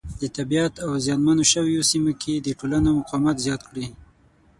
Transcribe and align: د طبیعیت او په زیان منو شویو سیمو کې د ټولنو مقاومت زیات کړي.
د 0.19 0.23
طبیعیت 0.35 0.73
او 0.83 0.89
په 0.93 0.99
زیان 1.05 1.19
منو 1.27 1.43
شویو 1.51 1.87
سیمو 1.91 2.13
کې 2.21 2.33
د 2.39 2.47
ټولنو 2.59 2.89
مقاومت 2.99 3.37
زیات 3.45 3.61
کړي. 3.69 3.87